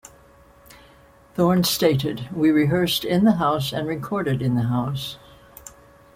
[1.35, 5.17] Thorn stated, We rehearsed in the house and recorded in the house.